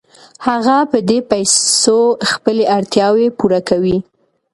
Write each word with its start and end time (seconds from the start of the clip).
هغه 0.47 0.77
په 0.91 0.97
دې 1.09 1.19
پیسو 1.31 1.99
خپلې 2.31 2.63
اړتیاوې 2.77 3.27
پوره 3.37 3.59
کوي 3.69 3.97